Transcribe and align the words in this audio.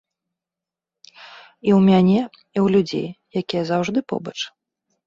І 1.13 1.75
ў 1.75 1.83
мяне, 1.91 2.19
і 2.55 2.57
ў 2.65 2.67
людзей, 2.79 3.07
якія 3.45 3.63
заўжды 3.73 3.99
побач. 4.15 4.37